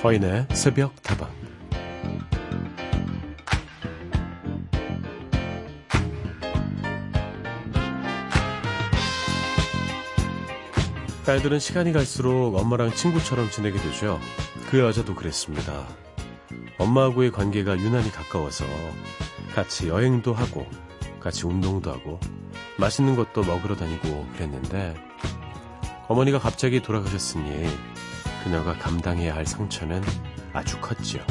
[0.00, 1.28] 서인의 새벽 다방
[11.26, 14.18] 딸들은 시간이 갈수록 엄마랑 친구처럼 지내게 되죠.
[14.70, 15.86] 그 여자도 그랬습니다.
[16.78, 18.64] 엄마하고의 관계가 유난히 가까워서
[19.54, 20.66] 같이 여행도 하고
[21.20, 22.18] 같이 운동도 하고
[22.78, 24.94] 맛있는 것도 먹으러 다니고 그랬는데
[26.08, 27.68] 어머니가 갑자기 돌아가셨으니
[28.42, 30.02] 그녀가 감당해야 할 상처는
[30.52, 31.22] 아주 컸지요.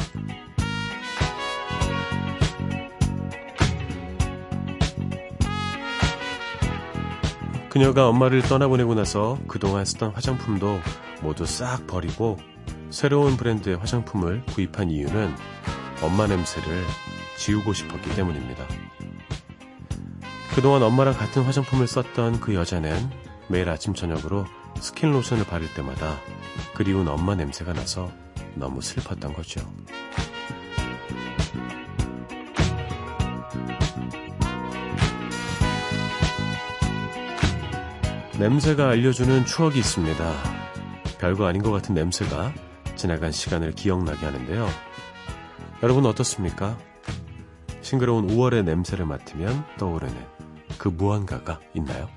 [7.68, 10.80] 그녀가 엄마를 떠나보내고 나서 그동안 쓰던 화장품도
[11.22, 12.38] 모두 싹 버리고
[12.90, 15.32] 새로운 브랜드의 화장품을 구입한 이유는
[16.02, 16.84] 엄마 냄새를
[17.36, 18.66] 지우고 싶었기 때문입니다.
[20.54, 23.08] 그동안 엄마랑 같은 화장품을 썼던 그 여자는
[23.48, 24.46] 매일 아침 저녁으로
[24.80, 26.18] 스킨 로션을 바를 때마다
[26.74, 28.10] 그리운 엄마 냄새가 나서
[28.54, 29.60] 너무 슬펐던 거죠.
[38.38, 40.32] 냄새가 알려주는 추억이 있습니다.
[41.18, 42.54] 별거 아닌 것 같은 냄새가
[42.96, 44.66] 지나간 시간을 기억나게 하는데요.
[45.82, 46.78] 여러분 어떻습니까?
[47.82, 50.16] 싱그러운 5월의 냄새를 맡으면 떠오르는
[50.78, 52.08] 그 무언가가 있나요?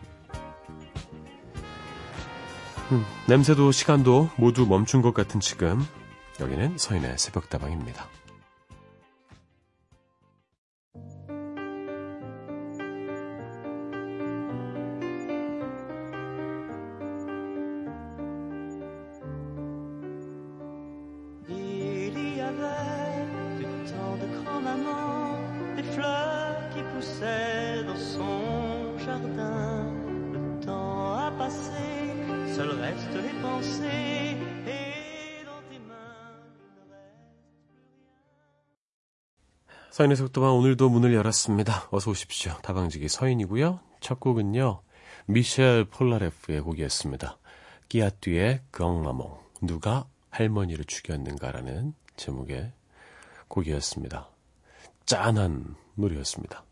[2.94, 5.84] 음, 냄새도 시간도 모두 멈춘 것 같은 지금
[6.40, 8.08] 여기는 서인의 새벽다방입니다.
[39.94, 41.90] 서인의 속도방 오늘도 문을 열었습니다.
[41.92, 42.58] 어서 오십시오.
[42.64, 43.80] 다방지기 서인이고요.
[44.00, 44.82] 첫 곡은요.
[45.28, 47.38] 미셸 폴라레프의 곡이었습니다.
[47.90, 52.74] 끼아뒤의 그엉마몽 누가 할머니를 죽였는가라는 제목의
[53.50, 54.30] 곡이었습니다.
[55.06, 56.64] 짠한 노래였습니다.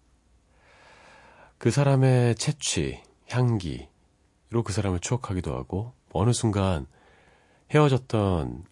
[1.60, 6.88] 그 사람의 채취, 향기로 그 사람을 추억하기도 하고 어느 순간
[7.70, 8.66] 헤어졌던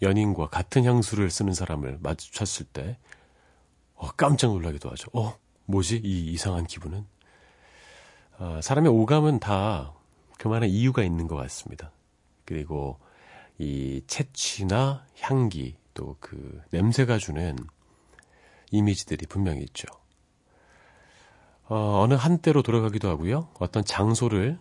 [0.00, 2.96] 연인과 같은 향수를 쓰는 사람을 마주쳤을 때
[4.02, 5.08] 어, 깜짝 놀라기도 하죠.
[5.12, 6.00] 어, 뭐지?
[6.02, 7.06] 이 이상한 기분은?
[8.38, 9.92] 어, 사람의 오감은 다
[10.38, 11.92] 그만한 이유가 있는 것 같습니다.
[12.44, 12.98] 그리고
[13.58, 17.56] 이 채취나 향기 또 그 냄새가 주는
[18.72, 19.86] 이미지들이 분명히 있죠.
[21.68, 23.50] 어, 어느 한때로 돌아가기도 하고요.
[23.60, 24.58] 어떤 장소를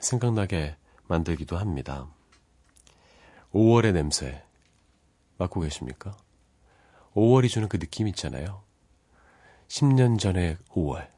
[0.00, 2.08] 생각나게 만들기도 합니다.
[3.52, 4.42] 5월의 냄새
[5.38, 6.16] 맡고 계십니까?
[7.14, 8.62] 5월이 주는 그 느낌 있잖아요.
[9.68, 11.08] 10년 전의 5월,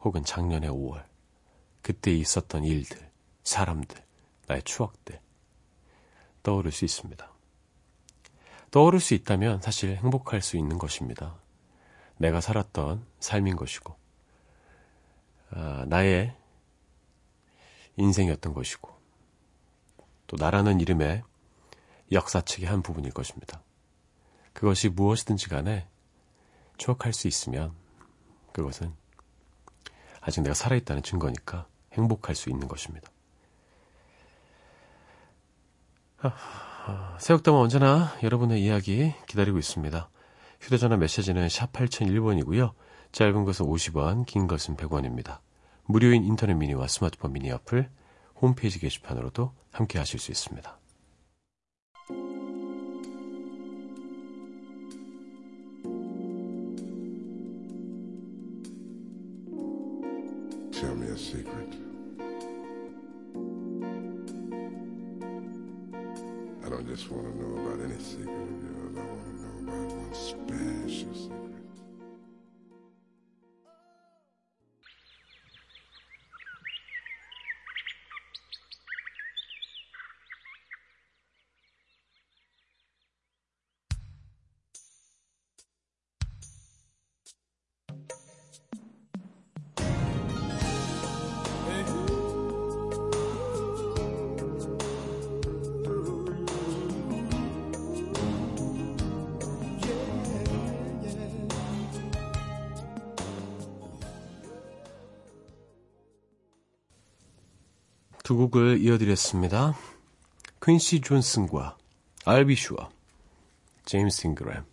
[0.00, 1.04] 혹은 작년의 5월,
[1.82, 3.10] 그때 있었던 일들,
[3.44, 4.02] 사람들,
[4.46, 5.20] 나의 추억들,
[6.42, 7.30] 떠오를 수 있습니다.
[8.70, 11.36] 떠오를 수 있다면 사실 행복할 수 있는 것입니다.
[12.16, 13.94] 내가 살았던 삶인 것이고,
[15.50, 16.34] 아, 나의
[17.96, 18.94] 인생이었던 것이고,
[20.26, 21.22] 또 나라는 이름의
[22.12, 23.62] 역사책의 한 부분일 것입니다.
[24.56, 25.86] 그것이 무엇이든지 간에
[26.78, 27.74] 추억할 수 있으면
[28.52, 28.94] 그것은
[30.22, 33.10] 아직 내가 살아있다는 증거니까 행복할 수 있는 것입니다.
[37.18, 40.08] 새벽담은 언제나 여러분의 이야기 기다리고 있습니다.
[40.62, 42.72] 휴대전화 메시지는 샵 8001번이고요.
[43.12, 45.40] 짧은 것은 50원, 긴 것은 100원입니다.
[45.84, 47.90] 무료인 인터넷 미니와 스마트폰 미니 어플,
[48.40, 50.78] 홈페이지 게시판으로도 함께 하실 수 있습니다.
[61.26, 61.72] Secret.
[66.64, 68.96] I don't just want to know about any secret of yours.
[68.96, 71.55] I want to know about one special secret.
[108.26, 109.76] 두 곡을 이어드렸습니다.
[110.60, 111.76] 퀸시 존스와
[112.26, 112.86] sure.
[113.84, 114.64] 제임스 잉그램,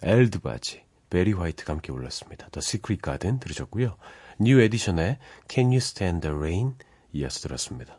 [0.00, 2.48] 엘 드바지, 베리 화이트가 함께 불렀습니다.
[2.48, 3.96] The Secret Garden 들으셨고요.
[4.40, 5.18] 뉴 에디션의
[5.50, 6.74] Can You Stand the Rain
[7.12, 7.98] 이어서 들었습니다.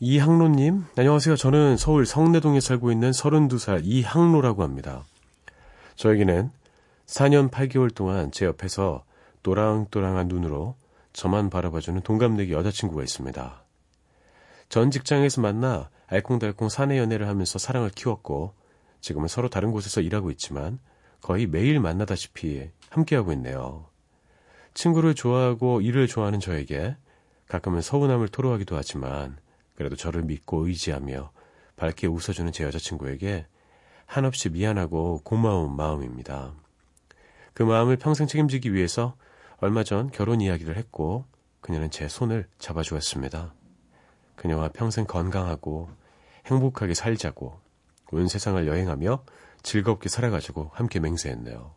[0.00, 1.36] 이항로님, 안녕하세요.
[1.36, 5.06] 저는 서울 성내동에 살고 있는 32살 이항로라고 합니다.
[5.96, 6.50] 저에게는
[7.06, 9.02] 4년 8개월 동안 제 옆에서
[9.42, 10.76] 또랑또랑한 눈으로
[11.14, 13.64] 저만 바라봐주는 동갑내기 여자친구가 있습니다.
[14.68, 18.52] 전 직장에서 만나 알콩달콩 사내 연애를 하면서 사랑을 키웠고
[19.00, 20.80] 지금은 서로 다른 곳에서 일하고 있지만
[21.20, 23.86] 거의 매일 만나다시피 함께하고 있네요.
[24.74, 26.96] 친구를 좋아하고 일을 좋아하는 저에게
[27.46, 29.36] 가끔은 서운함을 토로하기도 하지만
[29.76, 31.30] 그래도 저를 믿고 의지하며
[31.76, 33.46] 밝게 웃어주는 제 여자친구에게
[34.06, 36.54] 한없이 미안하고 고마운 마음입니다.
[37.52, 39.14] 그 마음을 평생 책임지기 위해서
[39.64, 41.24] 얼마 전 결혼 이야기를 했고
[41.62, 43.54] 그녀는 제 손을 잡아주었습니다.
[44.36, 45.88] 그녀와 평생 건강하고
[46.44, 47.58] 행복하게 살자고
[48.12, 49.24] 온 세상을 여행하며
[49.62, 51.74] 즐겁게 살아가지고 함께 맹세했네요.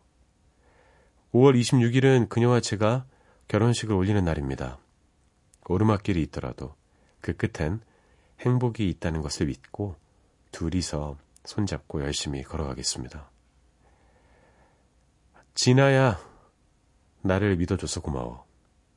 [1.34, 3.06] 5월 26일은 그녀와 제가
[3.48, 4.80] 결혼식을 올리는 날입니다.
[5.70, 6.76] 오르막길이 있더라도
[7.22, 7.80] 그 끝엔
[8.42, 9.96] 행복이 있다는 것을 믿고
[10.52, 13.32] 둘이서 손잡고 열심히 걸어가겠습니다.
[15.54, 16.20] 진아야,
[17.28, 18.46] 나를 믿어줘서 고마워.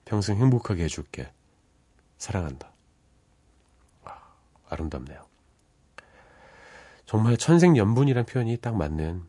[0.04, 1.32] 평생 행복하게 해줄게.
[2.18, 2.72] 사랑한다.
[4.70, 5.26] 아름답네요.
[7.04, 9.24] 정말 천생연분이란 표현이 딱 맞는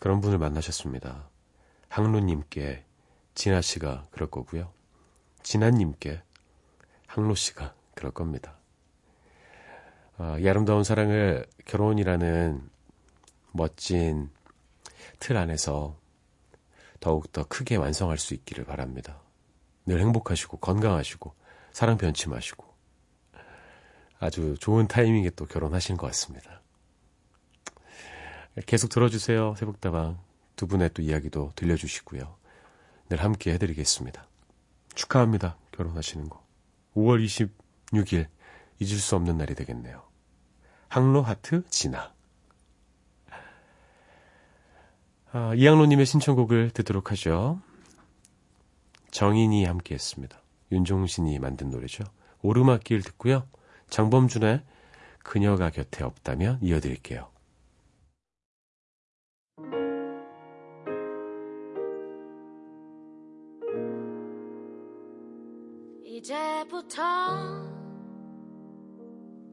[0.00, 1.28] 그런 분을 만나셨습니다.
[1.88, 2.84] 항로님께
[3.34, 4.72] 진아 씨가 그럴 거고요.
[5.42, 6.22] 진아님께
[7.06, 8.56] 항로 씨가 그럴 겁니다.
[10.18, 12.70] 어, 이 아름다운 사랑을 결혼이라는
[13.52, 14.30] 멋진
[15.18, 15.96] 틀 안에서
[17.00, 19.20] 더욱 더 크게 완성할 수 있기를 바랍니다.
[19.86, 21.34] 늘 행복하시고 건강하시고
[21.72, 22.64] 사랑 변치 마시고
[24.18, 26.62] 아주 좋은 타이밍에 또 결혼하신 것 같습니다.
[28.64, 29.54] 계속 들어주세요.
[29.56, 30.18] 새벽다방
[30.56, 32.36] 두 분의 또 이야기도 들려주시고요.
[33.10, 34.26] 늘 함께 해드리겠습니다.
[34.94, 35.58] 축하합니다.
[35.72, 36.44] 결혼하시는 거.
[36.94, 37.22] 5월
[37.92, 38.26] 26일
[38.80, 40.02] 잊을 수 없는 날이 되겠네요.
[40.88, 42.15] 항로 하트 진아.
[45.38, 47.60] 아, 이양로님의 신청곡을 듣도록 하죠.
[49.10, 50.40] 정인이 함께 했습니다.
[50.72, 52.04] 윤종신이 만든 노래죠.
[52.40, 53.46] 오르막길 듣고요.
[53.90, 54.62] 장범준의
[55.18, 57.28] 그녀가 곁에 없다면 이어드릴게요.
[66.06, 67.02] 이제부터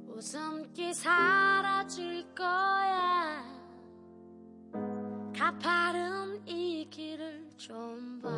[0.07, 3.62] 웃음기 사라질 거야
[5.44, 8.30] 가파른 이 길을 좀 봐.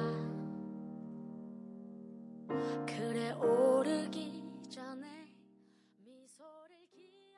[2.87, 4.41] 그래 오르기
[4.71, 5.31] 전에
[6.03, 7.37] 미소를 기억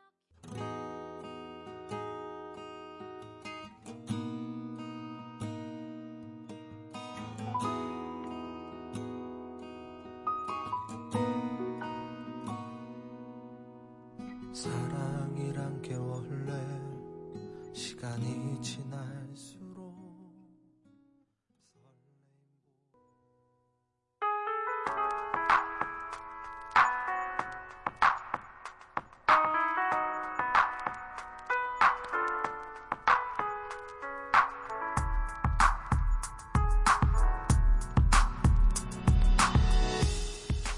[14.54, 16.54] 사랑이란 게 원래
[17.74, 19.57] 시간이 지날수록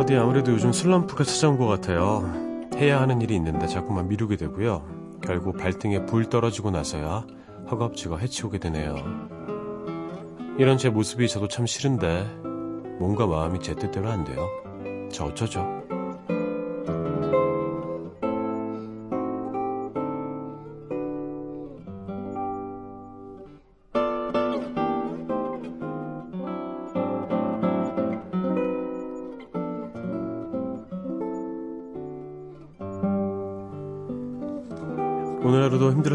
[0.00, 2.24] 서디 아무래도 요즘 슬럼프가 찾아온 것 같아요.
[2.76, 4.82] 해야 하는 일이 있는데 자꾸만 미루게 되고요.
[5.22, 7.26] 결국 발등에 불 떨어지고 나서야
[7.70, 8.96] 허겁지겁 해치우게 되네요.
[10.56, 12.24] 이런 제 모습이 저도 참 싫은데
[12.98, 14.48] 뭔가 마음이 제 뜻대로 안 돼요.
[15.12, 15.79] 저 어쩌죠?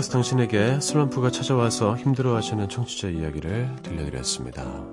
[0.06, 4.86] 힘들어서 당신에게 슬럼프가 찾아와서 힘들어하시는 청취자 이야기를 들려드렸습니다.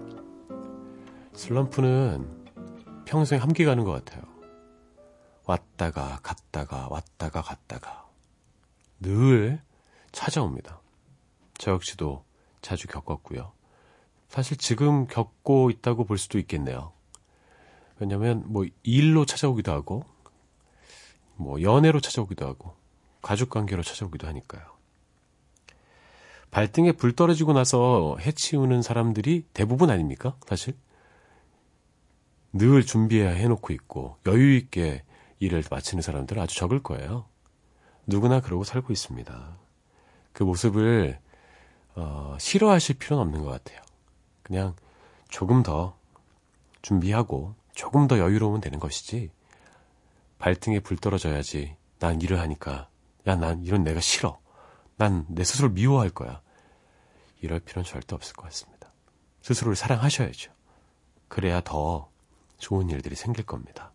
[1.35, 2.45] 슬럼프는
[3.04, 4.23] 평생 함께 가는 것 같아요.
[5.45, 8.07] 왔다가 갔다가 왔다가 갔다가
[9.00, 9.61] 늘
[10.12, 10.81] 찾아옵니다.
[11.59, 12.25] 저 역시도
[12.61, 13.52] 자주 겪었고요.
[14.28, 16.92] 사실 지금 겪고 있다고 볼 수도 있겠네요.
[17.99, 20.04] 왜냐면 뭐 일로 찾아오기도 하고
[21.37, 22.75] 뭐 연애로 찾아오기도 하고
[23.21, 24.72] 가족 관계로 찾아오기도 하니까요.
[26.52, 30.37] 발등에 불 떨어지고 나서 해치우는 사람들이 대부분 아닙니까?
[30.47, 30.75] 사실
[32.52, 35.02] 늘 준비해야 해놓고 있고 여유 있게
[35.40, 37.25] 일을 마치는 사람들은 아주 적을 거예요.
[38.06, 39.56] 누구나 그러고 살고 있습니다.
[40.35, 41.18] 그 모습을
[41.94, 43.80] 어, 싫어하실 필요는 없는 것 같아요.
[44.42, 44.76] 그냥
[45.30, 45.97] 조금 더
[46.82, 49.30] 준비하고 조금 더 여유로우면 되는 것이지
[50.38, 52.90] 발등에 불 떨어져야지 난 일을 하니까
[53.26, 54.41] 야 난 이런 내가 싫어
[55.02, 56.40] 난 내 스스로 미워할 거야
[57.40, 58.92] 이럴 필요는 절대 없을 것 같습니다.
[59.42, 60.52] 스스로를 사랑하셔야죠.
[61.26, 62.09] 그래야 더
[62.59, 63.92] 좋은 일들이 생길 겁니다.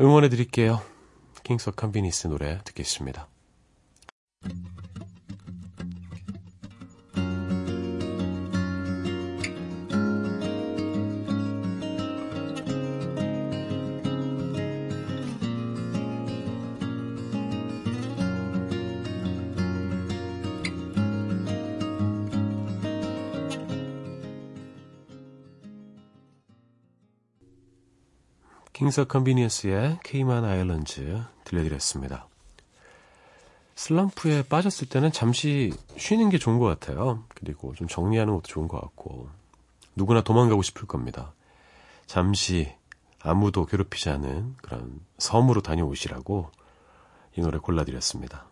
[0.00, 0.80] 응원해 드릴게요.
[1.44, 3.28] 킹스 컨비니언스 노래 듣겠습니다.
[28.78, 32.28] 킹스 컨비니언스의 Cayman Island 들려드렸습니다.
[33.74, 37.24] 슬럼프에 빠졌을 때는 잠시 쉬는 게 좋은 것 같아요.
[37.34, 39.30] 그리고 좀 정리하는 것도 좋은 것 같고
[39.96, 41.32] 누구나 도망가고 싶을 겁니다.
[42.06, 42.72] 잠시
[43.20, 46.52] 아무도 괴롭히지 않은 그런 섬으로 다녀오시라고
[47.36, 48.46] 이 노래 골라드렸습니다.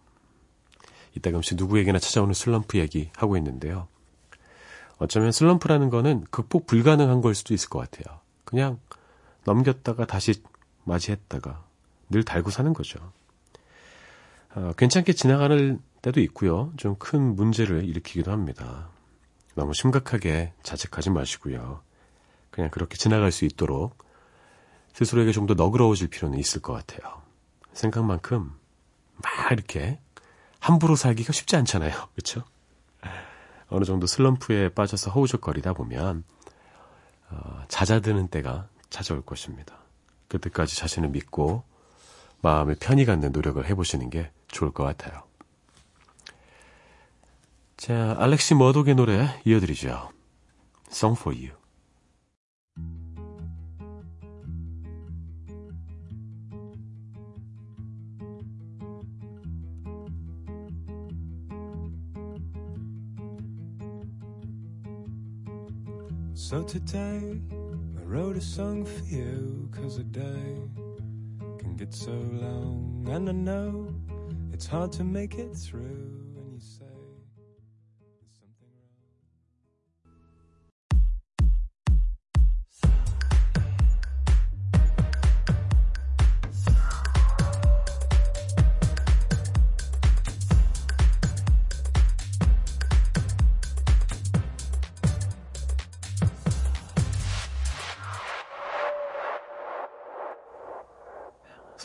[1.14, 3.87] 이따금씩 누구에게나 찾아오는 슬럼프 얘기 하고 있는데요.
[4.99, 8.18] 어쩌면 슬럼프라는 거는 극복 불가능한 걸 수도 있을 것 같아요.
[8.45, 8.80] 그냥
[9.46, 10.42] 넘겼다가 다시
[10.84, 11.64] 맞이했다가
[12.10, 13.12] 늘 달고 사는 거죠.
[14.54, 16.72] 어, 괜찮게 지나가는 때도 있고요.
[16.76, 18.88] 좀 큰 문제를 일으키기도 합니다.
[19.54, 21.80] 너무 심각하게 자책하지 마시고요.
[22.50, 24.04] 그냥 그렇게 지나갈 수 있도록
[24.94, 27.22] 스스로에게 좀 더 너그러워질 필요는 있을 것 같아요.
[27.72, 28.52] 생각만큼
[29.22, 30.00] 막 이렇게
[30.58, 31.92] 함부로 살기가 쉽지 않잖아요.
[32.14, 32.44] 그렇죠?
[33.68, 36.24] 어느 정도 슬럼프에 빠져서 허우적거리다 보면
[37.30, 39.76] 어, 잦아드는 때가 찾아올 것입니다.
[40.28, 41.64] 그때까지 자신을 믿고
[42.43, 45.23] 마음을 편히 갖는 노력을 해보시는 게 좋을 것 같아요.
[47.76, 50.11] 자, 알렉시 머독의 노래 이어드리죠.
[50.90, 51.57] Song for You.
[66.35, 67.55] So today I
[68.16, 70.54] wrote a song for you cause a day
[71.58, 73.06] can get so long.
[73.11, 73.94] And I know
[74.54, 76.15] it's hard to make it through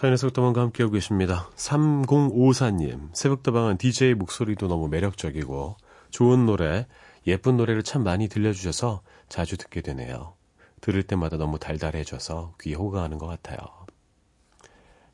[0.01, 1.48] 사연의 속도만과 함께하고 계십니다.
[1.58, 5.77] 3054님, 새벽다방은 DJ 목소리도 너무 매력적이고
[6.10, 6.88] 좋은 노래,
[7.27, 10.34] 예쁜 노래를 참 많이 들려주셔서 자주 듣게 되네요.
[10.81, 13.60] 들을 때마다 너무 달달해져서 귀에 호강하는 것 같아요.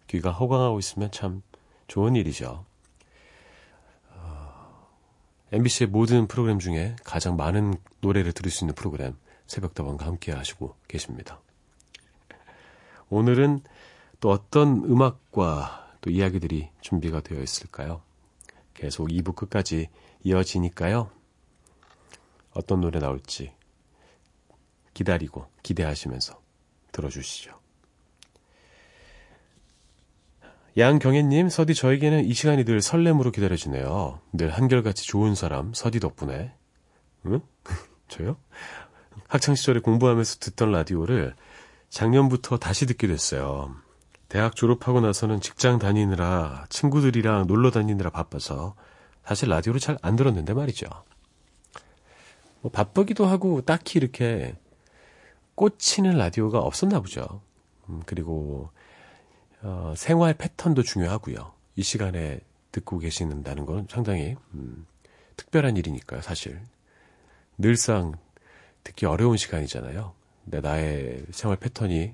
[0.07, 1.41] 귀가 호강하고 있으면 참
[1.89, 2.63] 좋은 일이죠.
[4.11, 4.87] 어,
[5.51, 9.17] MBC의 모든 프로그램 중에 가장 많은 노래를 들을 수 있는 프로그램
[9.47, 11.41] 새벽다방과 함께 하시고 계십니다.
[13.09, 13.61] 오늘은
[14.19, 18.01] 또 어떤 음악과 또 이야기들이 준비가 되어 있을까요?
[18.73, 19.89] 계속 2부 끝까지
[20.23, 21.09] 이어지니까요.
[22.53, 23.53] 어떤 노래 나올지
[24.93, 26.41] 기다리고 기대하시면서
[26.91, 27.57] 들어주시죠.
[30.77, 34.19] 양경혜님, 서디 저에게는 이 시간이 늘 설렘으로 기다려지네요.
[34.33, 36.53] 늘 한결같이 좋은 사람, 서디 덕분에.
[37.25, 37.41] 응?
[38.07, 38.37] 저요?
[39.27, 41.35] 학창시절에 공부하면서 듣던 라디오를
[41.89, 43.75] 작년부터 다시 듣게 됐어요.
[44.29, 48.75] 대학 졸업하고 나서는 직장 다니느라 친구들이랑 놀러 다니느라 바빠서
[49.23, 50.87] 사실 라디오를 잘 안 들었는데 말이죠.
[52.61, 54.55] 뭐 바쁘기도 하고 딱히 이렇게
[55.55, 57.41] 꽂히는 라디오가 없었나 보죠.
[57.89, 58.69] 음, 그리고
[59.61, 61.53] 어, 생활 패턴도 중요하고요.
[61.75, 62.39] 이 시간에
[62.71, 64.85] 듣고 계시는다는 건 상당히 음,
[65.35, 66.21] 특별한 일이니까요.
[66.21, 66.61] 사실
[67.57, 68.13] 늘상
[68.83, 70.13] 듣기 어려운 시간이잖아요.
[70.43, 72.13] 근데 나의 생활 패턴이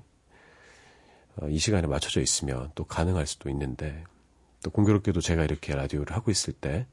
[1.48, 4.04] 이 시간에 맞춰져 있으면 또 가능할 수도 있는데
[4.62, 6.86] 또 공교롭게도 제가 이렇게 라디오를 하고 있을 때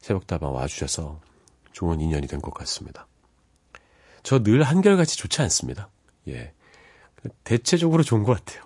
[0.00, 1.20] 새벽다방 와주셔서
[1.72, 3.06] 좋은 인연이 된 것 같습니다.
[4.22, 5.88] 저 늘 한결같이 좋지 않습니다.
[6.28, 6.52] 예.
[7.44, 8.64] 대체적으로 좋은 것 같아요.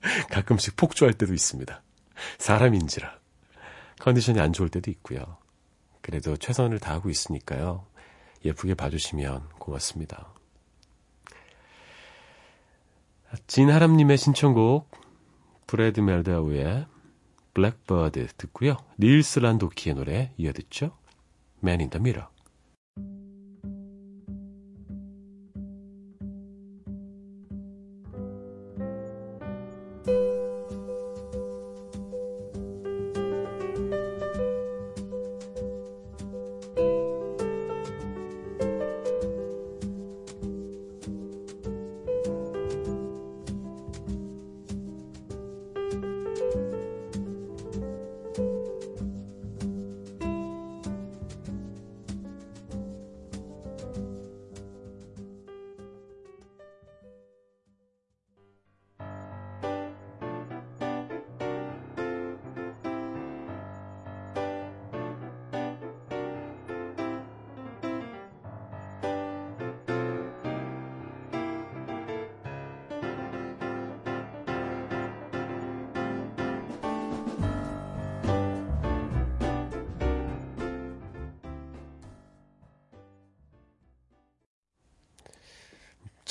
[0.30, 1.82] 가끔씩 폭주할 때도 있습니다.
[2.38, 3.18] 사람인지라.
[4.00, 5.36] 컨디션이 안 좋을 때도 있고요.
[6.00, 7.86] 그래도 최선을 다하고 있으니까요.
[8.44, 10.32] 예쁘게 봐주시면 고맙습니다.
[13.46, 14.90] 진하람님의 신청곡
[15.66, 16.86] 브래드 멜다우의
[17.54, 18.76] Blackbird 듣고요.
[19.00, 20.96] 닐스 란도키의 노래 이어듣죠.
[21.62, 22.31] Man in the Mirror.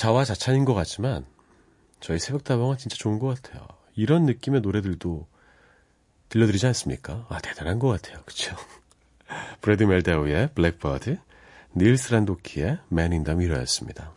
[0.01, 1.27] 자화자찬인 것 같지만
[1.99, 3.67] 저희 새벽다방은 진짜 좋은 것 같아요.
[3.95, 5.27] 이런 느낌의 노래들도
[6.29, 7.27] 들려드리지 않습니까?
[7.29, 8.19] 아 대단한 것 같아요.
[8.25, 8.55] 그쵸?
[9.61, 11.19] 브래드 멜다우의 Blackbird,
[11.77, 14.11] 닐스 란도키의 in the Mirror였습니다.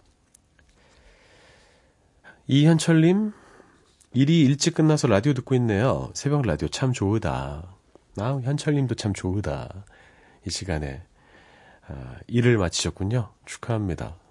[2.47, 3.33] 이현철님,
[4.15, 6.11] 일이 일찍 끝나서 라디오 듣고 있네요.
[6.15, 7.77] 새벽 라디오 참 좋으다.
[8.17, 9.85] 아, 현철님도 참 좋으다.
[10.47, 11.03] 이 시간에
[11.87, 13.35] 아, 일을 마치셨군요.
[13.45, 14.24] 축하합니다.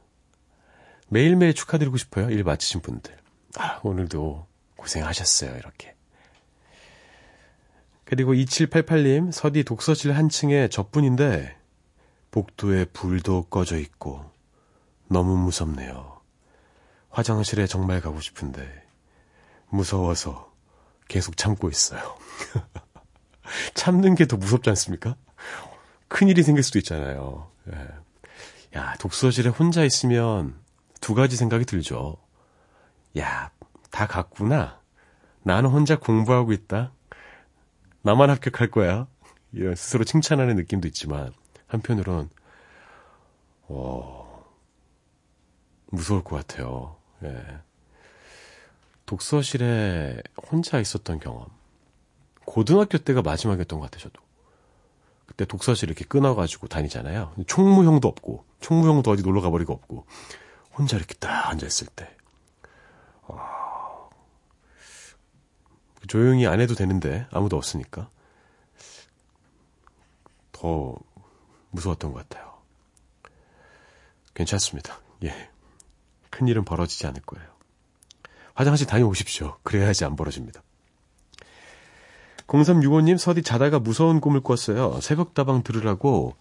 [1.14, 2.32] 매일매일 축하드리고 싶어요.
[2.32, 3.16] 일 마치신 분들.
[3.58, 4.48] 아, 오늘도
[4.78, 5.56] 고생하셨어요.
[5.56, 5.96] 이렇게.
[8.04, 11.56] 그리고 2788님, 서디 독서실 한층에 저뿐인데,
[12.32, 14.26] 복도에 불도 꺼져 있고,
[15.08, 16.20] 너무 무섭네요.
[17.12, 18.68] 화장실에 정말 가고 싶은데,
[19.70, 20.52] 무서워서
[21.08, 22.18] 계속 참고 있어요.
[23.76, 25.16] 참는 게 더 무섭지 않습니까?
[26.08, 27.52] 큰일이 생길 수도 있잖아요.
[27.72, 27.88] 예.
[28.80, 30.63] 야, 독서실에 혼자 있으면
[31.04, 32.16] 두 가지 생각이 들죠.
[33.18, 33.52] 야,
[33.92, 34.80] 다 갔구나.
[35.42, 36.94] 나는 혼자 공부하고 있다.
[38.04, 39.08] 나만 합격할 거야.
[39.52, 41.34] 이런 스스로 칭찬하는 느낌도 있지만,
[41.68, 42.30] 한편으론,
[43.64, 44.46] 어,
[45.88, 46.96] 무서울 것 같아요.
[47.24, 47.44] 예.
[49.06, 51.48] 독서실에 혼자 있었던 경험.
[52.46, 54.24] 고등학교 때가 마지막이었던 것 같아요, 저도.
[55.26, 57.34] 그때 독서실 이렇게 끊어가지고 다니잖아요.
[57.46, 60.06] 총무형도 없고, 총무형도 어디 놀러 가버리고 없고,
[60.78, 62.16] 혼자 이렇게 딱 앉아있을 때.
[63.24, 64.10] 어,
[66.08, 68.10] 조용히 안 해도 되는데 아무도 없으니까
[70.52, 70.96] 더
[71.72, 72.54] 무서웠던 것 같아요.
[74.34, 75.00] 괜찮습니다.
[75.24, 75.50] 예.
[76.30, 77.48] 큰 일은 벌어지지 않을 거예요.
[78.56, 79.58] 화장실 다녀오십시오.
[79.64, 80.62] 그래야지 안 벌어집니다.
[82.48, 85.00] 0365님, 서디 자다가 무서운 꿈을 꿨어요.
[85.02, 86.36] 새벽 다방 들으라고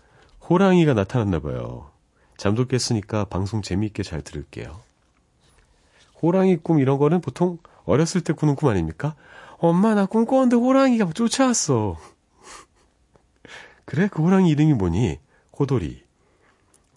[0.49, 1.92] 호랑이가 나타났나 봐요.
[2.37, 4.81] 잠도 깼으니까 방송 재미있게 잘 들을게요.
[6.23, 9.15] 호랑이 꿈 이런 거는 보통 어렸을 때 꾸는 꿈 아닙니까?
[9.59, 11.99] 엄마 나 꿈꿨는데 호랑이가 쫓아왔어.
[13.85, 15.19] 그래 그 호랑이 이름이 뭐니?
[15.59, 16.03] 호돌이.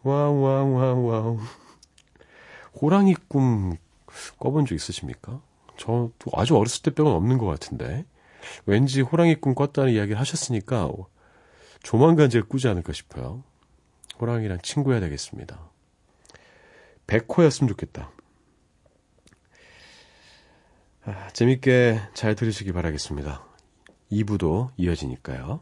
[0.04, 1.40] wow wow wow wow.
[2.82, 3.78] 호랑이 꿈
[4.40, 5.42] 꿔본 적 있으십니까?
[5.78, 8.06] 저 아주 어렸을 때 빼곤 없는 것 같은데.
[8.66, 10.92] 왠지 호랑이 꿈 꿨다는 이야기를 하셨으니까
[11.84, 13.44] 조만간 제가 꾸지 않을까 싶어요.
[14.20, 15.60] 호랑이랑 친구해야 되겠습니다.
[17.08, 18.12] 백호였으면 좋겠다.
[21.06, 23.46] 아, 재밌게 잘 들으시기 바라겠습니다.
[24.12, 25.62] 2부도 이어지니까요.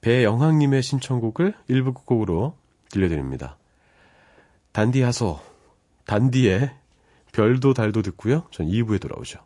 [0.00, 2.56] 배영학님의 신청곡을 1부 곡으로
[2.90, 3.56] 들려드립니다.
[4.72, 5.40] 단디 하소,
[6.06, 6.74] 단디의
[7.32, 8.46] 별도 달도 듣고요.
[8.50, 9.40] 전 2부에 돌아오죠.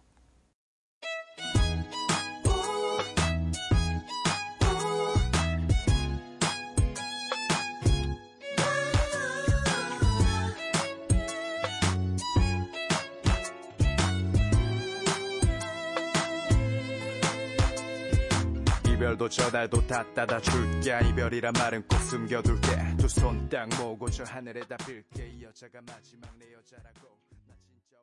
[19.31, 22.97] 저달도 다 따다줄게 이별이란 말은 꼭 숨겨둘게.
[22.99, 25.29] 두 손 딱 모고 저 하늘에다 빌게.
[25.29, 27.16] 이 여자가 마지막 내 여자라고.
[27.47, 27.97] 나 진짜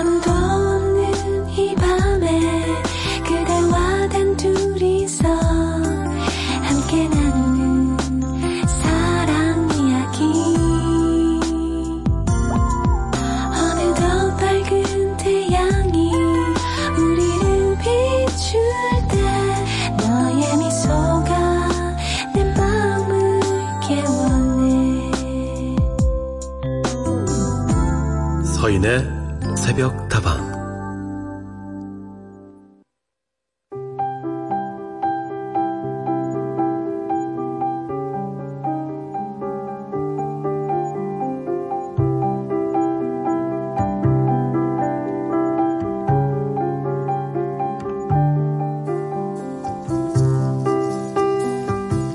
[0.00, 1.46] 아무도 없는
[28.60, 29.06] 서인의
[29.56, 30.36] 새벽 다방.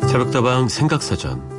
[0.10, 1.53] 새벽다방 생각사전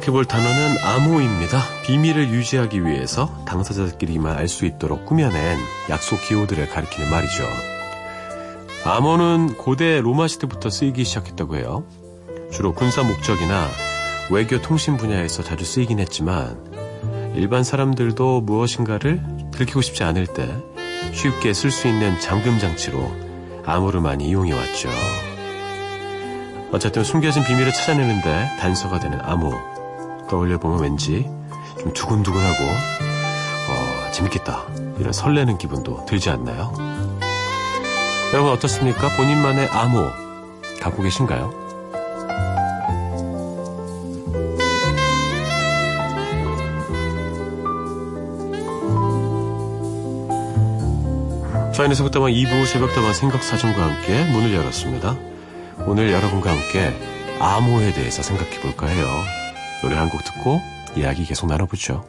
[0.00, 1.62] 생각해 볼 단어는 암호입니다.
[1.82, 5.58] 비밀을 유지하기 위해서 당사자들끼리만 알 수 있도록 꾸며낸
[5.88, 7.44] 약속 기호들을 가리키는 말이죠.
[8.84, 11.84] 암호는 고대 로마 시대부터 쓰이기 시작했다고 해요.
[12.50, 13.68] 주로 군사 목적이나
[14.30, 16.56] 외교 통신 분야에서 자주 쓰이긴 했지만
[17.36, 20.48] 일반 사람들도 무엇인가를 들키고 싶지 않을 때
[21.12, 23.14] 쉽게 쓸 수 있는 잠금 장치로
[23.66, 24.88] 암호를 많이 이용해 왔죠.
[26.72, 29.79] 어쨌든 숨겨진 비밀을 찾아내는데 단서가 되는 암호.
[30.30, 31.28] 떠올려 보면 왠지
[31.80, 34.64] 좀 두근두근하고, 어, 재밌겠다.
[34.98, 36.72] 이런 설레는 기분도 들지 않나요?
[38.32, 39.08] 여러분 어떻습니까?
[39.16, 40.08] 본인만의 암호
[40.80, 41.50] 갖고 계신가요?
[51.74, 55.16] 사인의 새벽다방 2부 새벽다방 생각사전과 함께 문을 열었습니다.
[55.86, 56.94] 오늘 여러분과 함께
[57.40, 59.39] 암호에 대해서 생각해 볼까 해요.
[59.82, 60.60] 노래 한 곡 듣고
[60.96, 62.04] 이야기 계속 나눠보죠.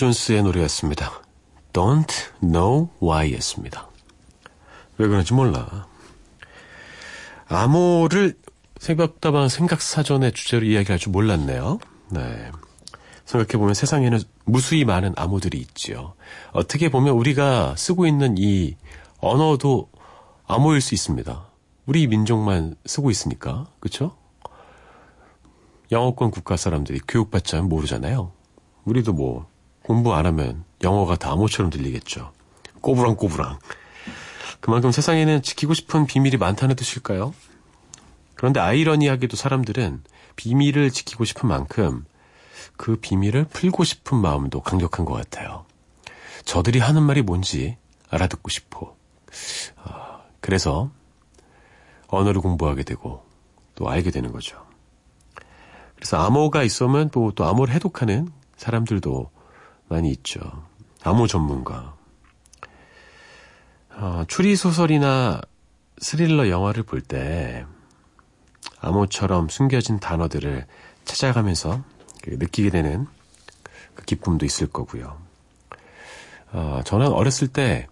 [0.00, 1.20] 존스의 노래였습니다.
[1.74, 2.10] Don't
[2.40, 3.90] Know Why였습니다.
[4.96, 5.88] 왜 그런지 몰라.
[7.48, 8.34] 암호를
[8.78, 11.80] 생각다방 생각사전의 주제로 이야기할 줄 몰랐네요.
[12.08, 12.50] 네.
[13.26, 16.14] 생각해보면 세상에는 무수히 많은 암호들이 있지요.
[16.52, 18.76] 어떻게 보면 우리가 쓰고 있는 이
[19.18, 19.90] 언어도
[20.46, 21.46] 암호일 수 있습니다.
[21.84, 23.66] 우리 민족만 쓰고 있으니까.
[23.80, 24.16] 그쵸?
[25.92, 28.32] 영어권 국가 사람들이 교육받지 않으면 모르잖아요.
[28.86, 29.49] 우리도 뭐
[29.90, 32.30] 공부 안 하면 영어가 다 암호처럼 들리겠죠.
[32.80, 33.58] 꼬부랑꼬부랑.
[34.60, 37.34] 그만큼 세상에는 지키고 싶은 비밀이 많다는 뜻일까요?
[38.36, 40.04] 그런데 아이러니하게도 사람들은
[40.36, 42.04] 비밀을 지키고 싶은 만큼
[42.76, 45.66] 그 비밀을 풀고 싶은 마음도 강력한 것 같아요.
[46.44, 47.76] 저들이 하는 말이 뭔지
[48.10, 48.94] 알아듣고 싶어.
[49.82, 50.92] 아, 그래서
[52.06, 53.26] 언어를 공부하게 되고
[53.74, 54.64] 또 알게 되는 거죠.
[55.96, 59.39] 그래서 암호가 있으면 또, 또 암호를 해독하는 사람들도
[59.90, 60.40] 많이 있죠.
[61.02, 61.94] 암호 전문가.
[63.90, 65.40] 어, 추리소설이나
[65.98, 67.66] 스릴러 영화를 볼 때
[68.80, 70.66] 암호처럼 숨겨진 단어들을
[71.04, 71.82] 찾아가면서
[72.22, 73.06] 그 느끼게 되는
[73.94, 75.20] 그 기쁨도 있을 거고요.
[76.52, 77.86] 어, 저는 어렸을 때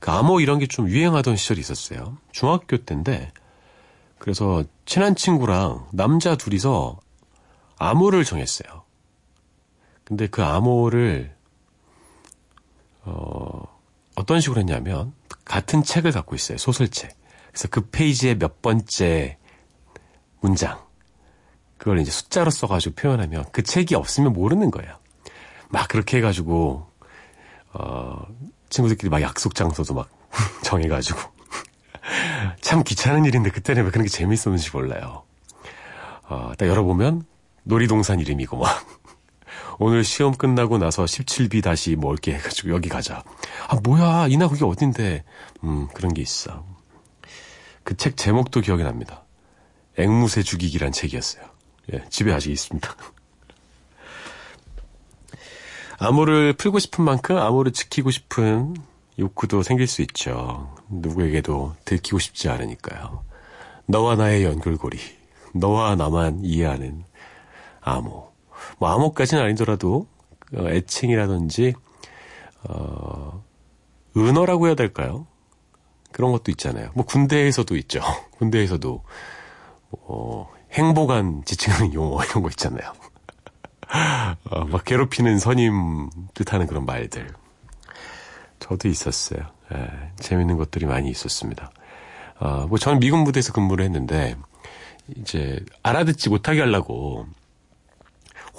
[0.00, 2.16] 그 암호 이런 게 좀 유행하던 시절이 있었어요.
[2.32, 3.30] 중학교 때인데
[4.18, 6.98] 그래서 친한 친구랑 남자 둘이서
[7.78, 8.81] 암호를 정했어요.
[10.04, 11.34] 근데 그 암호를
[13.04, 13.62] 어,
[14.14, 15.12] 어떤 식으로 했냐면
[15.44, 16.58] 같은 책을 갖고 있어요.
[16.58, 17.16] 소설책.
[17.50, 19.38] 그래서 그 페이지의 몇 번째
[20.40, 20.80] 문장
[21.76, 24.96] 그걸 이제 숫자로 써가지고 표현하면 그 책이 없으면 모르는 거예요.
[25.68, 26.86] 막 그렇게 해가지고
[27.72, 28.26] 어,
[28.68, 30.08] 친구들끼리 막 약속 장소도 막
[30.62, 31.18] 정해가지고
[32.60, 35.24] 참 귀찮은 일인데 그때는 왜 그런 게 재밌었는지 몰라요.
[36.28, 37.24] 어, 딱 열어보면
[37.64, 39.01] 놀이동산 이름이고 막
[39.78, 43.22] 오늘 시험 끝나고 나서 17비 다시 먹을게 해가지고 여기 가자.
[43.68, 44.26] 아, 뭐야.
[44.28, 45.24] 이나 그게 어딘데.
[45.64, 46.64] 음, 그런 게 있어.
[47.84, 49.24] 그 책 제목도 기억이 납니다.
[49.98, 51.44] 앵무새 죽이기란 책이었어요.
[51.92, 52.88] 예, 집에 아직 있습니다.
[55.98, 58.76] 암호를 풀고 싶은 만큼 암호를 지키고 싶은
[59.18, 60.74] 욕구도 생길 수 있죠.
[60.88, 63.24] 누구에게도 들키고 싶지 않으니까요.
[63.86, 64.98] 너와 나의 연결고리.
[65.54, 67.04] 너와 나만 이해하는
[67.80, 68.31] 암호.
[68.82, 70.08] 뭐 암호까지는 아니더라도
[70.56, 71.72] 어, 애칭이라든지
[72.64, 73.44] 어,
[74.16, 75.28] 은어라고 해야 될까요?
[76.10, 76.90] 그런 것도 있잖아요.
[76.94, 78.00] 뭐 군대에서도 있죠.
[78.38, 79.04] 군대에서도
[79.92, 82.92] 어, 행복한 지칭하는 용어 이런 거 있잖아요.
[84.50, 87.28] 어, 막 괴롭히는 선임 뜻하는 그런 말들.
[88.58, 89.46] 저도 있었어요.
[89.72, 91.70] 예, 재밌는 것들이 많이 있었습니다.
[92.40, 94.36] 어, 뭐 저는 미군 부대에서 근무를 했는데
[95.14, 97.28] 이제 알아듣지 못하게 하려고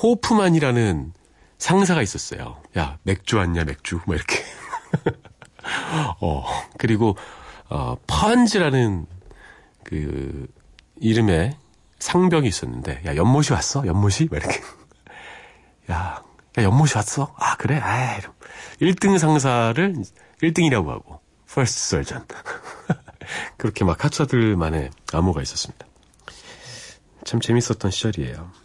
[0.01, 1.13] 호프만이라는
[1.57, 2.61] 상사가 있었어요.
[2.77, 4.43] 야 맥주 왔냐 맥주 뭐 이렇게.
[6.19, 6.45] 어
[6.77, 7.15] 그리고
[7.69, 9.05] 어 펀즈라는
[9.83, 10.47] 그
[10.97, 11.57] 이름의
[11.99, 14.61] 상병이 있었는데 야 연못이 왔어 연못이 막 이렇게
[15.91, 16.21] 야,
[16.57, 18.19] 야 연못이 왔어 아 그래 아
[18.81, 19.95] 1등 상사를
[20.41, 22.25] 1등이라고 하고 퍼스트 설전
[23.57, 25.85] 그렇게 막 하차들만의 암호가 있었습니다.
[27.23, 28.62] 참 재밌었던 시절이에요.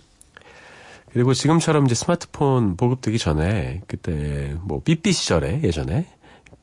[1.12, 6.06] 그리고 지금처럼 이제 스마트폰 보급되기 전에 그때 뭐 삐삐 시절에 예전에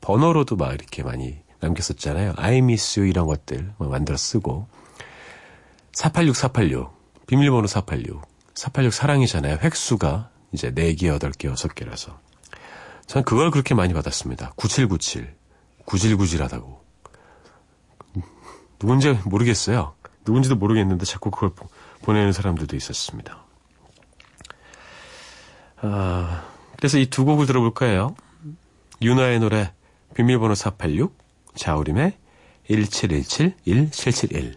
[0.00, 2.34] 번호로도 막 이렇게 많이 남겼었잖아요.
[2.36, 4.68] I miss you 이런 것들 뭐 만들어 쓰고
[5.92, 8.22] 486 486 비밀번호 486
[8.54, 9.58] 486 사랑이잖아요.
[9.62, 12.16] 획수가 이제 4개, 8개, 6개라서
[13.06, 14.52] 전 그걸 그렇게 많이 받았습니다.
[14.56, 15.34] 9797
[15.84, 16.84] 구질구질하다고
[18.78, 19.94] 누군지 모르겠어요.
[20.26, 21.50] 누군지도 모르겠는데 자꾸 그걸
[22.02, 23.45] 보내는 사람들도 있었습니다.
[25.80, 26.44] 아,
[26.76, 28.14] 그래서 이 두 곡을 들어볼 거예요.
[29.02, 29.72] 유나의 노래
[30.14, 31.16] 비밀번호 486,
[31.54, 32.12] 자우림의
[32.70, 34.54] 1717-1771.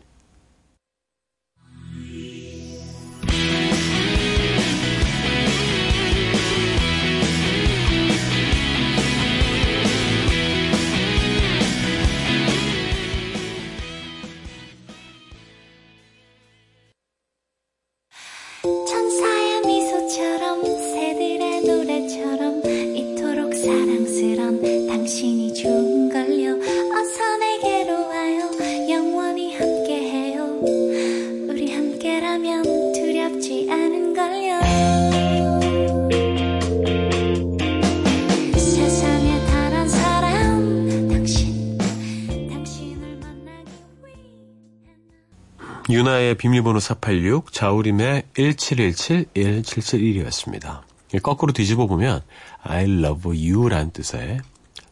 [46.00, 50.84] 유나의 비밀번호 486, 자우림의 1717-1771이었습니다.
[51.22, 52.22] 거꾸로 뒤집어 보면
[52.62, 54.40] I love you란 뜻의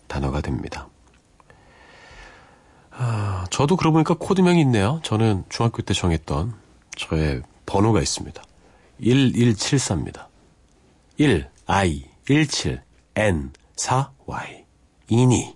[0.08, 0.90] 단어가 됩니다.
[2.92, 5.00] 아, 저도 그러고 보니까 코드명이 있네요.
[5.02, 6.54] 저는 중학교 때 정했던
[6.98, 8.44] 저의 번호가 있습니다.
[9.00, 10.26] 1174입니다.
[11.16, 12.82] 1, I, 17,
[13.16, 14.66] N, 4, Y.
[15.08, 15.56] 이니.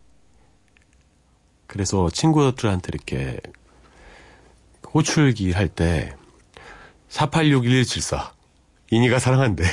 [1.68, 3.42] 그래서 친구들한테 이렇게
[4.94, 6.16] 호출기 할 때
[7.10, 8.32] 4861174
[8.92, 9.64] 이니가 사랑한대.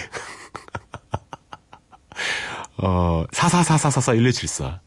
[2.79, 4.81] 어, 4444441174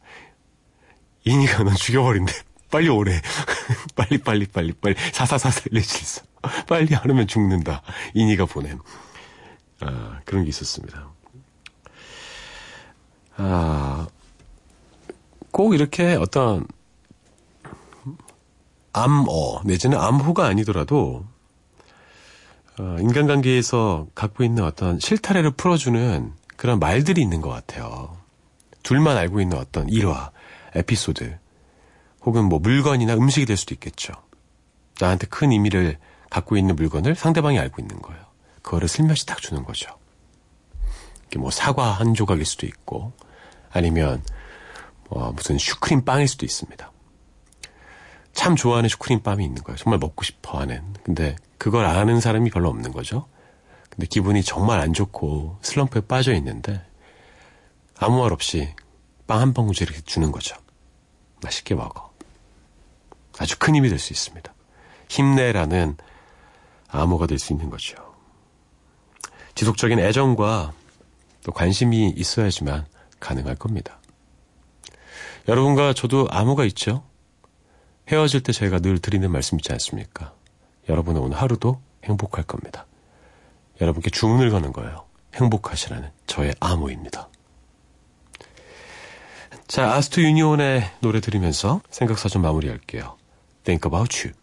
[1.25, 2.33] 이니가 넌 죽여버린대.
[2.69, 3.21] 빨리 오래.
[3.95, 7.81] 빨리 빨리 빨리 빨리 44441174 빨리 안 오면 죽는다.
[8.13, 8.79] 이니가 보냄.
[9.81, 11.09] 아, 그런 게 있었습니다.
[13.37, 14.07] 아,
[15.51, 16.67] 꼭 이렇게 어떤
[18.93, 21.25] 암어 내지는 암호가 아니더라도
[22.79, 28.17] 어, 인간관계에서 갖고 있는 어떤 실타래를 풀어주는 그런 말들이 있는 것 같아요.
[28.83, 30.31] 둘만 알고 있는 어떤 일화,
[30.75, 31.37] 에피소드,
[32.21, 34.13] 혹은 뭐 물건이나 음식이 될 수도 있겠죠.
[34.99, 35.97] 나한테 큰 의미를
[36.29, 38.21] 갖고 있는 물건을 상대방이 알고 있는 거예요.
[38.61, 39.89] 그거를 슬며시 딱 주는 거죠.
[41.27, 43.11] 이게 뭐 사과 한 조각일 수도 있고,
[43.71, 44.23] 아니면
[45.09, 46.90] 뭐 무슨 슈크림 빵일 수도 있습니다.
[48.33, 49.77] 참 좋아하는 슈크림빵이 있는 거예요.
[49.77, 50.81] 정말 먹고 싶어 하는.
[51.03, 53.27] 근데 그걸 아는 사람이 별로 없는 거죠.
[53.89, 56.81] 근데 기분이 정말 안 좋고 슬럼프에 빠져 있는데
[57.97, 58.73] 아무 말 없이
[59.27, 60.55] 빵 한 봉지 이렇게 주는 거죠.
[61.43, 62.11] 맛있게 먹어.
[63.39, 64.53] 아주 큰 힘이 될 수 있습니다.
[65.09, 65.97] 힘내라는
[66.89, 67.95] 암호가 될 수 있는 거죠.
[69.55, 70.73] 지속적인 애정과
[71.43, 72.85] 또 관심이 있어야지만
[73.19, 73.99] 가능할 겁니다.
[75.47, 77.03] 여러분과 저도 암호가 있죠?
[78.11, 80.33] 헤어질 때 저희가 늘 드리는 말씀 있지 않습니까?
[80.89, 82.85] 여러분의 오늘 하루도 행복할 겁니다.
[83.79, 85.05] 여러분께 주문을 거는 거예요.
[85.35, 87.29] 행복하시라는 저의 암호입니다.
[89.67, 93.17] 자, 아스트 유니온의 노래 들으면서 생각사 좀 마무리할게요.
[93.63, 94.40] Think about you.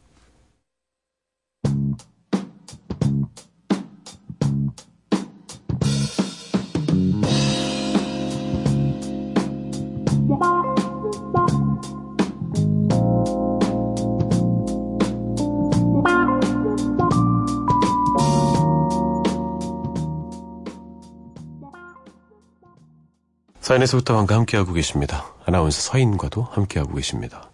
[23.68, 25.26] 사인에서부터 방과 함께하고 계십니다.
[25.44, 27.50] 아나운서 서인과도 함께하고 계십니다.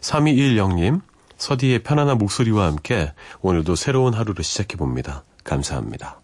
[0.00, 1.02] 3210님,
[1.38, 5.22] 서디의 편안한 목소리와 함께 오늘도 새로운 하루를 시작해봅니다.
[5.44, 6.20] 감사합니다.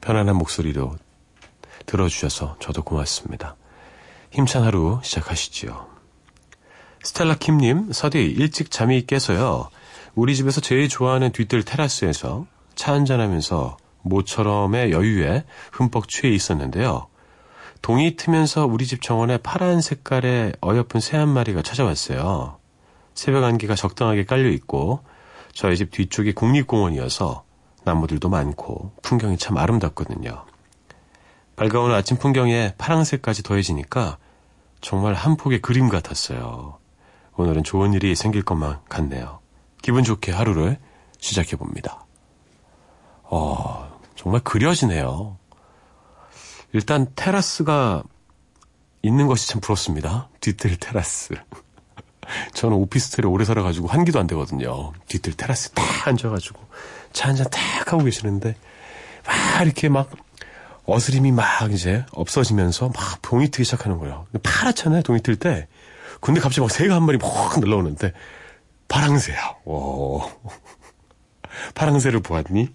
[0.00, 0.94] 편안한 목소리로
[1.86, 3.56] 들어주셔서 저도 고맙습니다.
[4.30, 5.88] 힘찬 하루 시작하시지요.
[7.02, 9.68] 스텔라 킴님, 서디 일찍 잠이 깨서요.
[10.14, 15.42] 우리 집에서 제일 좋아하는 뒤뜰 테라스에서 차 한잔하면서 모처럼의 여유에
[15.72, 17.08] 흠뻑 취해 있었는데요.
[17.82, 22.58] 동이 트면서 우리 집 정원에 파란 색깔의 어여쁜 새 한 마리가 찾아왔어요.
[23.14, 25.00] 새벽 안개가 적당하게 깔려 있고
[25.52, 27.44] 저희 집 뒤쪽이 국립공원이어서
[27.84, 30.44] 나무들도 많고 풍경이 참 아름답거든요.
[31.54, 34.18] 밝아오는 아침 풍경에 파랑색까지 더해지니까
[34.80, 36.78] 정말 한 폭의 그림 같았어요.
[37.36, 39.38] 오늘은 좋은 일이 생길 것만 같네요.
[39.80, 40.78] 기분 좋게 하루를
[41.18, 42.04] 시작해 봅니다.
[43.22, 45.38] 어, 정말 그려지네요.
[46.76, 48.02] 일단 테라스가
[49.00, 50.28] 있는 것이 참 부럽습니다.
[50.42, 51.32] 뒤뜰 테라스.
[52.52, 54.92] 저는 오피스텔에 오래 살아가지고 한기도 안 되거든요.
[55.08, 56.60] 뒤뜰 테라스 딱 앉아가지고
[57.14, 58.56] 차 한잔 딱 하고 계시는데
[59.26, 60.10] 막 이렇게 막
[60.84, 64.26] 어스림이 막 이제 없어지면서 막 동이 트기 시작하는 거예요.
[64.42, 65.68] 파랗잖아요, 동이 틀 때.
[66.20, 68.12] 근데 갑자기 막 새가 한 마리 퍽 날라오는데
[68.88, 69.54] 파랑새야.
[69.64, 70.20] 오.
[71.74, 72.68] 파랑새를 보았니?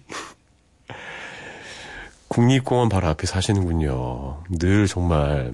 [2.32, 4.42] 국립공원 바로 앞에 사시는군요.
[4.48, 5.52] 늘 정말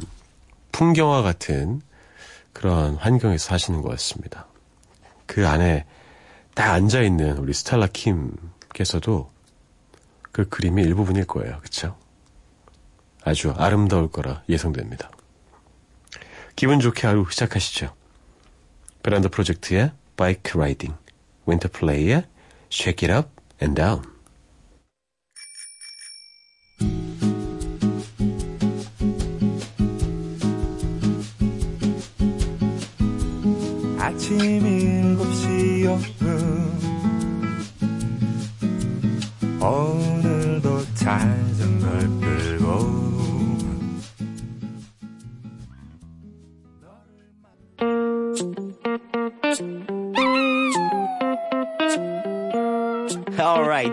[0.71, 1.83] 풍경화 같은
[2.53, 4.47] 그런 환경에서 사시는 것 같습니다.
[5.27, 5.87] 그 안에
[6.55, 9.29] 딱 앉아있는 우리 스텔라 킴께서도
[10.31, 11.59] 그 그림의 일부분일 거예요.
[11.62, 11.99] 그쵸?
[13.25, 15.11] 아주 아름다울 거라 예상됩니다.
[16.55, 17.93] 기분 좋게 하루 시작하시죠.
[19.03, 20.95] 베란다 프로젝트의 바이크 라이딩,
[21.45, 22.25] 윈터 플레이의
[22.71, 24.18] Shake It Up and Down.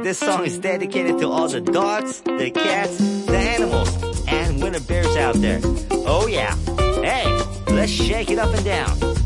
[0.05, 3.89] This song is dedicated to all the dogs, the cats, the animals,
[4.27, 5.59] and winter bears out there.
[6.05, 6.55] Oh yeah.
[7.01, 7.25] Hey,
[7.73, 9.24] let's shake it up and down.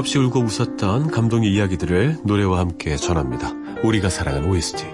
[0.00, 3.52] 없이 울고 웃었던 감동의 이야기들을 노래와 함께 전합니다.
[3.84, 4.86] 우리가 사랑한 OST.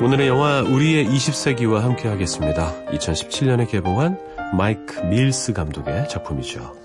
[0.00, 2.72] 오늘의 영화 우리의 20세기와 함께 하겠습니다.
[2.92, 4.20] 2017년에 개봉한
[4.56, 6.76] 마이크 밀스 감독의 작품이죠.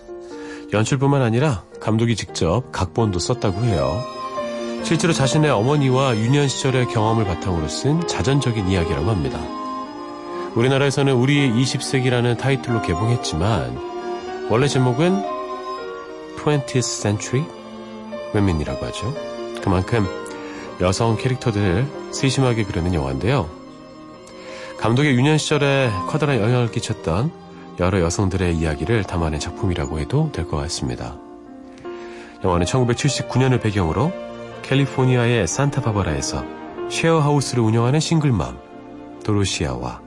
[0.74, 4.04] 연출뿐만 아니라 감독이 직접 각본도 썼다고 해요.
[4.84, 9.63] 실제로 자신의 어머니와 유년 시절의 경험을 바탕으로 쓴 자전적인 이야기라고 합니다.
[10.56, 13.78] 우리나라에서는 우리의 20세기라는 타이틀로 개봉했지만
[14.50, 15.24] 원래 제목은
[16.38, 17.46] 20th Century
[18.36, 19.14] Women이라고 하죠.
[19.62, 20.06] 그만큼
[20.82, 23.50] 여성 캐릭터들을 세심하게 그리는 영화인데요.
[24.78, 27.32] 감독의 유년 시절에 커다란 영향을 끼쳤던
[27.80, 31.16] 여러 여성들의 이야기를 담아낸 작품이라고 해도 될 것 같습니다.
[32.44, 34.12] 영화는 1979년을 배경으로
[34.64, 36.44] 캘리포니아의 산타바바라에서
[36.90, 38.60] 쉐어하우스를 운영하는 싱글맘
[39.24, 40.03] 도로시아와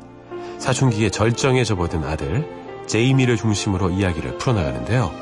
[0.59, 2.49] 사춘기의 절정에 접어든 아들
[2.87, 5.13] 제이미를 중심으로 이야기를 풀어나가는데요.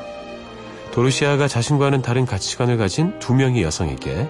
[0.91, 4.29] 도르시아가 자신과는 다른 가치관을 가진 두 명의 여성에게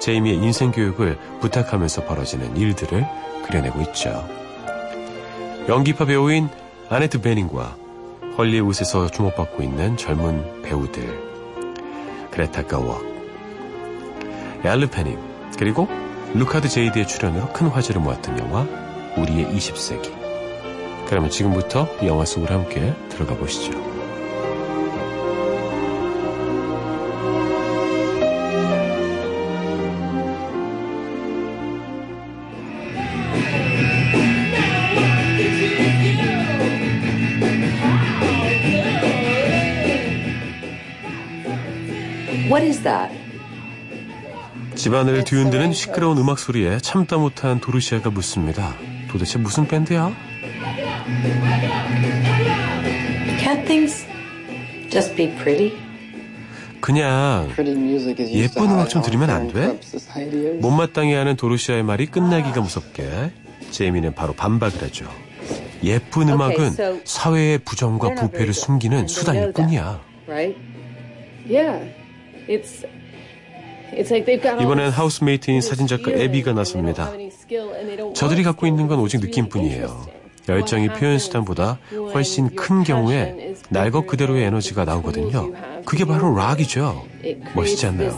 [0.00, 3.06] 제이미의 인생 교육을 부탁하면서 벌어지는 일들을
[3.46, 4.26] 그려내고 있죠.
[5.68, 6.48] 연기파 배우인
[6.88, 7.76] 아네트 베닝과
[8.38, 11.28] 헐리우드에서 주목받고 있는 젊은 배우들
[12.30, 13.02] 그레타 거윅,
[14.64, 15.18] 엘르 패닝
[15.58, 15.88] 그리고
[16.34, 18.66] 루카스 제이드의 출연으로 큰 화제를 모았던 영화
[19.16, 20.17] 우리의 20세기
[21.08, 23.72] 그러면 지금부터 영화 속으로 함께 들어가 보시죠.
[42.50, 43.16] What is that?
[44.74, 48.74] 집안을 뒤흔드는 시끄러운 음악 소리에 참다 못한 도르시아가 묻습니다.
[49.10, 50.27] 도대체 무슨 밴드야?
[54.98, 55.78] Just be pretty?
[56.80, 57.52] 그냥
[58.32, 59.78] 예쁜 음악 좀 들으면 안 돼?
[60.60, 63.30] 못마땅해 하는 도로시아의 말이 끝나기가 무섭게
[63.70, 65.08] 제이미는 바로 반박을 하죠.
[65.84, 70.00] 예쁜 음악은 사회의 부정과 부패를 숨기는 수단일 뿐이야.
[74.60, 77.12] 이번엔 하우스메이트인 사진작가 에비가 나섭니다.
[78.14, 80.17] 저들이 갖고 있는 건 오직 느낌뿐이에요.
[80.48, 81.78] 열정이 표현 수단보다
[82.12, 85.52] 훨씬 큰 경우에 날 것 그대로의 에너지가 나오거든요.
[85.84, 87.04] 그게 바로 락이죠.
[87.54, 88.10] 멋있지 않나요?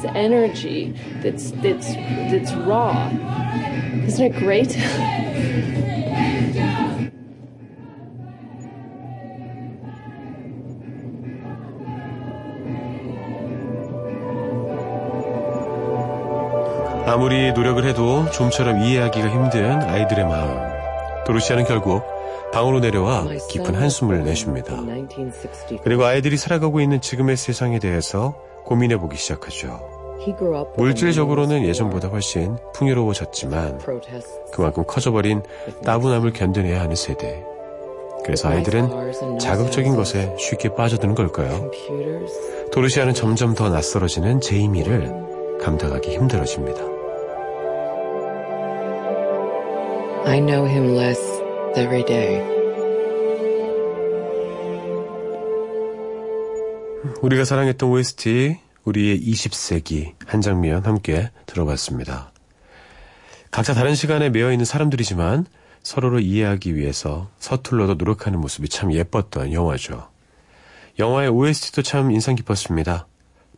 [17.06, 20.70] 아무리 노력을 해도 좀처럼 이해하기가 힘든 아이들의 마음.
[21.26, 22.02] 도르시아는 결국
[22.52, 24.76] 방으로 내려와 깊은 한숨을 내쉽니다.
[25.82, 28.34] 그리고 아이들이 살아가고 있는 지금의 세상에 대해서
[28.64, 29.80] 고민해 보기 시작하죠.
[30.76, 33.80] 물질적으로는 예전보다 훨씬 풍요로워졌지만
[34.52, 35.42] 그만큼 커져버린
[35.84, 37.42] 따분함을 견뎌내야 하는 세대.
[38.24, 41.70] 그래서 아이들은 자극적인 것에 쉽게 빠져드는 걸까요?
[42.70, 45.10] 도르시아는 점점 더 낯설어지는 제이미를
[45.60, 46.80] 감당하기 힘들어집니다.
[50.26, 51.39] I know him less
[51.76, 52.40] every day.
[57.22, 62.32] 우리가 사랑했던 OST, 우리의 20세기 한 장면 함께 들어봤습니다.
[63.50, 65.46] 각자 다른 시간에 매여 있는 사람들이지만
[65.82, 70.08] 서로를 이해하기 위해서 서툴러도 노력하는 모습이 참 예뻤던 영화죠.
[70.98, 73.06] 영화의 OST도 참 인상 깊었습니다.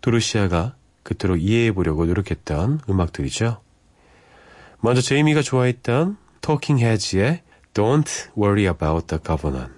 [0.00, 3.60] 도르시아가 그토록 이해해 보려고 노력했던 음악들이죠.
[4.80, 7.42] 먼저 제이미가 좋아했던 Talking Heads의
[7.74, 9.70] Don't Worry About the Governor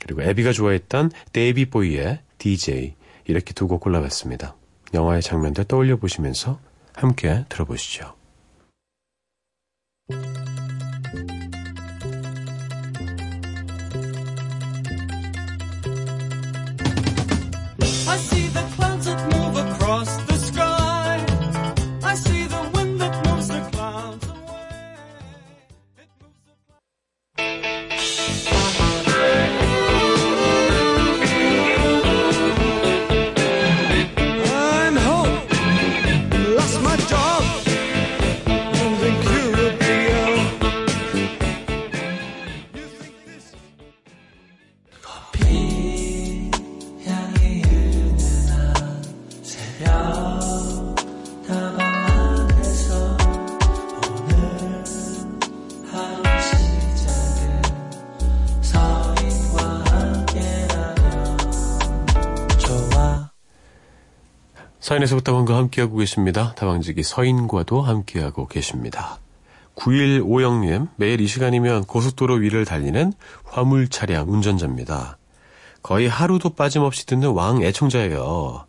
[0.00, 2.94] 그리고 에비가 좋아했던 데이비 보이의 DJ
[3.26, 4.54] 이렇게 두 곡 골라봤습니다.
[4.94, 6.60] 영화의 장면들 떠올려 보시면서
[6.94, 8.14] 함께 들어보시죠.
[64.86, 66.54] 서인에서 부터방과 함께하고 계십니다.
[66.54, 69.18] 다방지기 서인과도 함께하고 계십니다.
[69.74, 73.12] 9150님, 매일 이 시간이면 고속도로 위를 달리는
[73.42, 75.18] 화물 차량 운전자입니다.
[75.82, 78.64] 거의 하루도 빠짐없이 듣는 왕 애청자예요.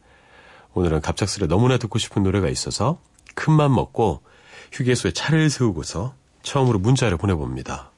[0.73, 2.99] 오늘은 갑작스레 너무나 듣고 싶은 노래가 있어서
[3.35, 4.23] 큰맘 먹고
[4.71, 7.91] 휴게소에 차를 세우고서 처음으로 문자를 보내봅니다.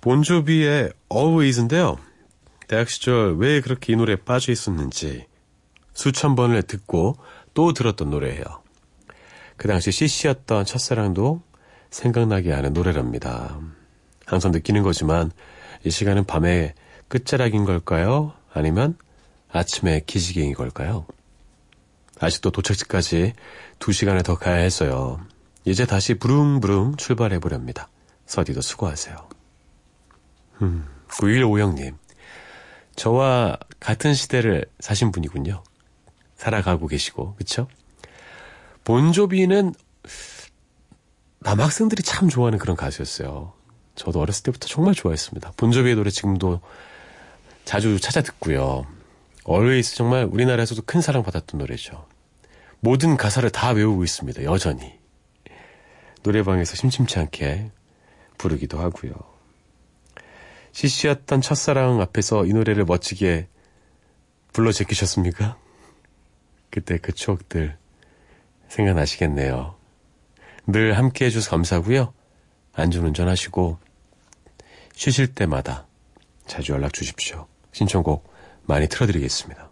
[0.00, 1.96] 본조비의 Always인데요.
[2.68, 5.26] 대학 시절 왜 그렇게 이 노래에 빠져 있었는지
[5.96, 7.16] 수천 번을 듣고
[7.54, 8.44] 또 들었던 노래예요.
[9.56, 11.40] 그 당시 CC였던 첫사랑도
[11.90, 13.58] 생각나게 하는 노래랍니다.
[14.26, 15.32] 항상 느끼는 거지만
[15.84, 16.74] 이 시간은 밤의
[17.08, 18.34] 끝자락인 걸까요?
[18.52, 18.98] 아니면
[19.50, 21.06] 아침의 기지개인 걸까요?
[22.20, 23.32] 아직도 도착지까지
[23.78, 25.18] 두 시간을 더 가야 했어요.
[25.64, 27.88] 이제 다시 부릉부릉 출발해 보렵니다.
[28.26, 29.28] 서디도 수고하세요.
[30.62, 31.94] 음, 9150님.
[32.96, 35.62] 저와 같은 시대를 사신 분이군요.
[36.36, 37.68] 살아가고 계시고, 그쵸?
[38.84, 39.74] 본조비는
[41.40, 43.52] 남학생들이 참 좋아하는 그런 가수였어요.
[43.94, 45.52] 저도 어렸을 때부터 정말 좋아했습니다.
[45.56, 46.60] 본조비의 노래 지금도
[47.64, 48.86] 자주 찾아 듣고요.
[49.48, 52.06] Always 정말 우리나라에서도 큰 사랑받았던 노래죠.
[52.80, 54.44] 모든 가사를 다 외우고 있습니다.
[54.44, 54.98] 여전히.
[56.22, 57.70] 노래방에서 심심치 않게
[58.38, 59.12] 부르기도 하고요.
[60.72, 63.48] 시시했던 첫사랑 앞에서 이 노래를 멋지게
[64.52, 65.56] 불러 제끼셨습니까?
[66.70, 67.76] 그때 그 추억들
[68.68, 69.76] 생각나시겠네요.
[70.66, 72.12] 늘 함께 해줘서 감사하고요.
[72.74, 73.78] 안전운전 하시고
[74.94, 75.86] 쉬실 때마다
[76.46, 77.46] 자주 연락 주십시오.
[77.72, 78.32] 신청곡
[78.64, 79.70] 많이 틀어드리겠습니다.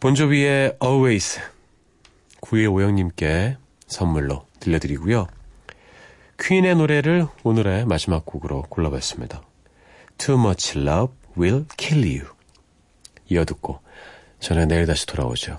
[0.00, 1.40] 본조비의 Always
[2.40, 5.26] 9250님께 선물로 들려드리고요.
[6.38, 9.42] 퀸의 노래를 오늘의 마지막 곡으로 골라봤습니다.
[10.18, 12.34] Too much love will kill you.
[13.30, 13.80] 이어 듣고
[14.44, 15.58] 저는 내일 다시 돌아오죠.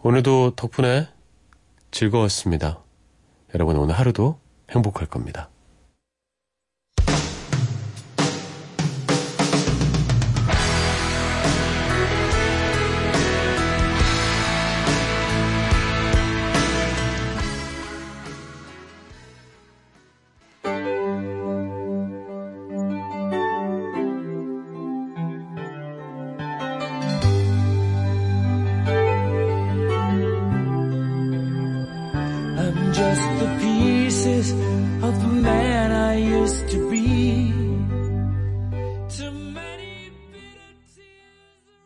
[0.00, 1.08] 오늘도 덕분에
[1.90, 2.78] 즐거웠습니다.
[3.54, 4.40] 여러분 오늘 하루도
[4.70, 5.50] 행복할 겁니다.